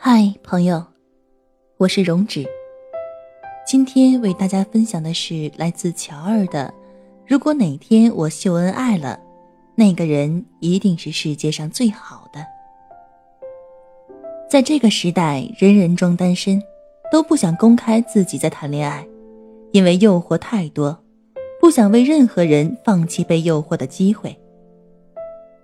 [0.00, 0.80] 嗨，朋友，
[1.76, 2.46] 我是荣止。
[3.66, 6.72] 今天为大家分享的是来自乔二的：
[7.26, 9.18] 如果哪天我秀恩爱了，
[9.74, 12.46] 那个人一定是世界上最好的。
[14.48, 16.62] 在这个时代，人人装单身，
[17.10, 19.04] 都不想公开自己在谈恋爱，
[19.72, 20.96] 因为诱惑太多，
[21.60, 24.34] 不想为任何人放弃被诱惑的机会。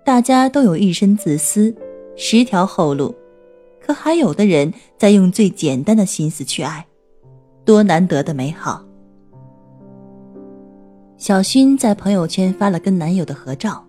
[0.03, 1.73] 大家都有一身自私，
[2.17, 3.15] 十条后路。
[3.85, 6.83] 可还有的人在用最简单的心思去爱，
[7.63, 8.83] 多难得的美好。
[11.17, 13.85] 小薰在朋友圈发了跟男友的合照。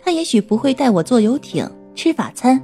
[0.00, 1.64] 他也许不会带我坐游艇
[1.94, 2.60] 吃法餐，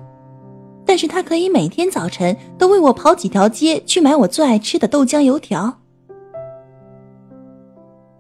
[0.85, 5.79] 但是他可以每天早晨都为我跑几条街去买我最爱吃的豆浆油条。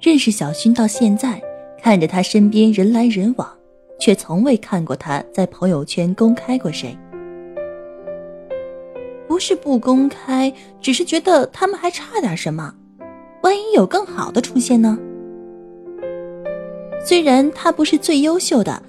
[0.00, 1.42] 认识小薰到现在，
[1.80, 3.48] 看着他身边人来人往，
[3.98, 6.96] 却从未看过他在朋友圈公开过谁。
[9.32, 12.74] 不是不公开，只是觉得他们还差点什么。
[13.42, 14.98] 万一有更好的出现呢？
[17.02, 18.82] 虽然他不是最优秀的，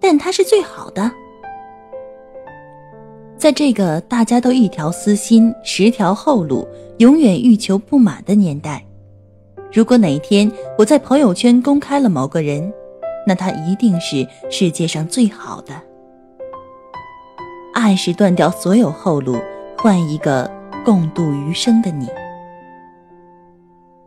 [0.00, 1.08] 但他是最好的。
[3.38, 6.66] 在这个大家都一条私心、十条后路、
[6.98, 8.84] 永远欲求不满的年代，
[9.72, 12.68] 如果哪一天我在朋友圈公开了某个人，
[13.24, 15.72] 那他一定是世界上最好的。
[17.72, 19.36] 爱是断掉所有后路。
[19.84, 20.50] 换一个
[20.82, 22.08] 共度余生的你。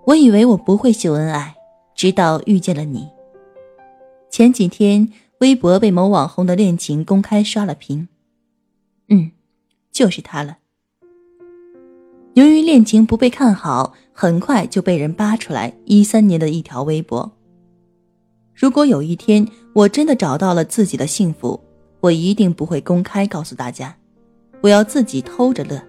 [0.08, 1.54] 我以为我不会秀恩爱，
[1.94, 3.08] 直到遇见了你。
[4.32, 8.08] 前几天，微博被某网红的恋情公开刷了屏。
[9.10, 9.30] 嗯，
[9.92, 10.58] 就是他了。
[12.34, 17.32] 由于恋情不被看好，很快就被人扒出来一三年的一条微博。
[18.56, 21.62] 如果有一天我真的找到了自己的幸福，
[22.00, 23.96] 我一定不会公开告诉大家。
[24.62, 25.82] 我要自己偷着乐。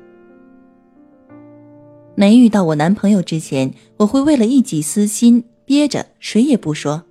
[2.15, 7.05] 没遇到我男朋友之前，我会为了一己私心憋着，谁也不说，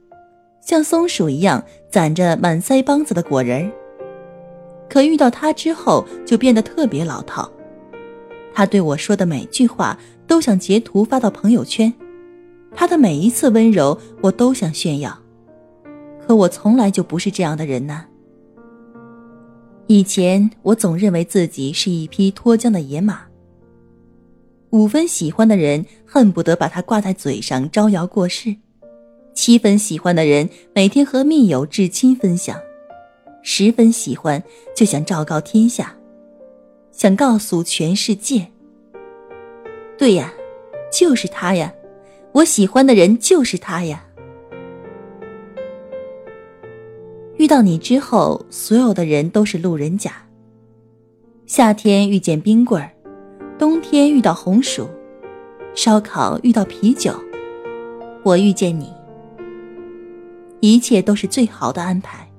[0.62, 3.72] 像松鼠一样攒着满腮帮子的果仁儿。
[4.90, 7.50] 可遇到他之后，就变得特别老套。
[8.53, 11.91] 他对我说的每句话，都想截图发到朋友圈；
[12.75, 15.17] 他的每一次温柔，我都想炫耀。
[16.25, 18.06] 可我从来就不是这样的人呐。
[19.89, 23.21] 以前我总认为自己是一匹脱缰的野马。
[24.71, 28.53] 五分喜欢的人恨不得把它挂在嘴上招摇过市，
[29.33, 32.59] 七分喜欢的人每天和密友至亲分享，
[33.41, 34.43] 十分喜欢
[34.75, 35.95] 就想昭告天下，
[36.91, 38.45] 想告诉全世界。
[39.97, 40.33] 对呀，
[40.91, 41.73] 就是他呀，
[42.33, 44.03] 我喜欢的人就是他呀。
[47.47, 50.12] 遇到你之后，所有的人都是路人甲。
[51.46, 52.91] 夏天遇见冰棍儿，
[53.58, 54.85] 冬天遇到红薯，
[55.74, 57.13] 烧烤遇到啤酒，
[58.22, 58.91] 我遇见你，
[60.59, 62.30] 一切都是最好的安排。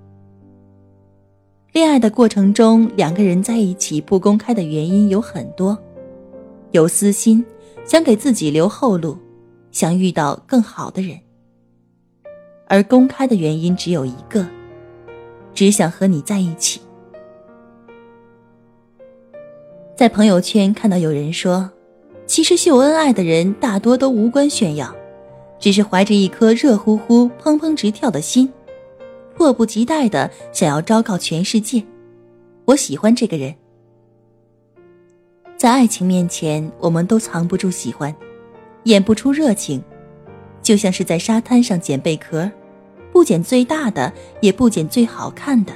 [1.72, 5.78] 恋爱的过程中，两个人在一起不公开的原因有很多，
[6.72, 7.42] 有私心，
[7.86, 9.16] 想给自己留后路，
[9.72, 11.16] 想遇到更好的人；
[12.66, 14.46] 而公开的原因只有一个。
[15.58, 16.80] 只想和你在一起。
[19.96, 21.68] 在朋友圈看到有人说，
[22.28, 24.94] 其实秀恩爱的人大多都无关炫耀，
[25.58, 28.48] 只是怀着一颗热乎乎、砰砰直跳的心，
[29.36, 31.82] 迫不及待的想要昭告全世界：
[32.64, 33.52] 我喜欢这个人。
[35.56, 38.14] 在爱情面前，我们都藏不住喜欢，
[38.84, 39.82] 演不出热情，
[40.62, 42.48] 就像是在沙滩上捡贝壳。
[43.18, 45.72] 不捡最大的，也不捡最好看的，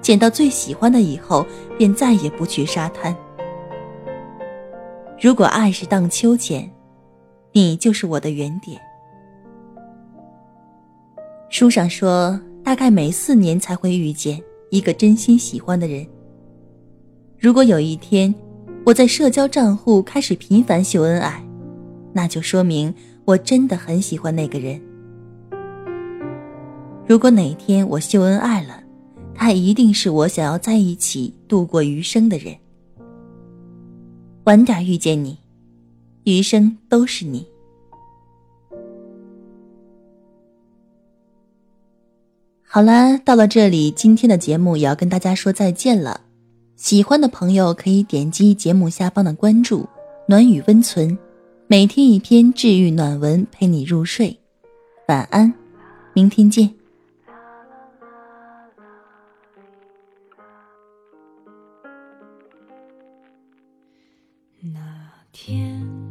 [0.00, 1.44] 捡到最喜欢的以后，
[1.76, 3.14] 便再也不去沙滩。
[5.20, 6.72] 如果爱是荡秋千，
[7.52, 8.80] 你就是我的原点。
[11.50, 16.06] 书上说，大概每四年才会遇见一个真心喜欢的人。
[17.38, 18.34] 如果有一天，
[18.86, 21.46] 我在社交账户开始频繁秀恩爱，
[22.14, 22.94] 那就说明
[23.26, 24.80] 我真的很喜欢那个人。
[27.08, 28.82] 如果哪天我秀恩爱了，
[29.32, 32.56] 他一定是我想要在一起度过余生的人。
[34.44, 35.38] 晚点遇见你，
[36.24, 37.46] 余生都是你。
[42.62, 46.22] 好了，到了这里，今天的节目也要跟大家说再见了。
[46.74, 49.88] 喜欢的朋友可以点击节目下方的关注
[50.28, 51.16] “暖雨温存”，
[51.68, 54.36] 每天一篇治愈暖文陪你入睡。
[55.08, 55.54] 晚安，
[56.12, 56.68] 明天见。
[64.60, 64.80] 那
[65.32, 66.05] 天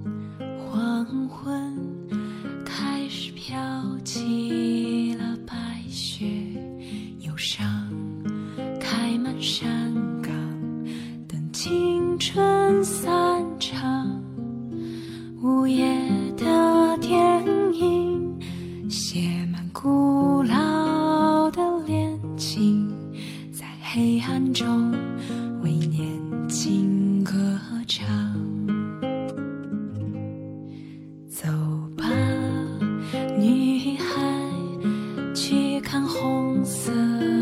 [35.95, 37.34] 看红色。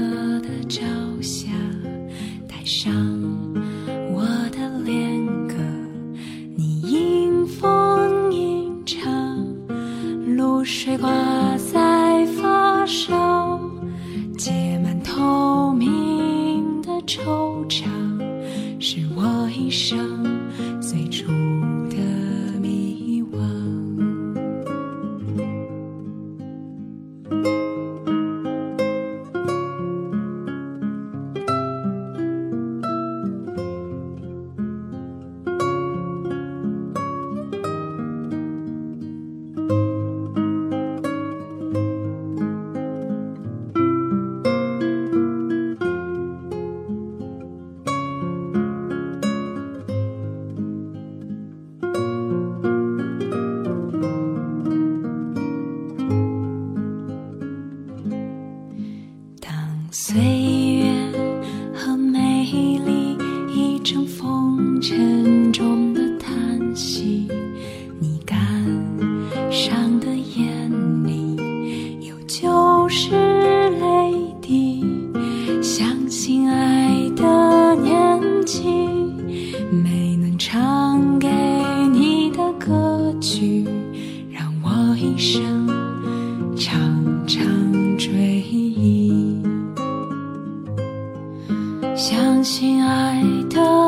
[92.05, 93.82] 相信爱的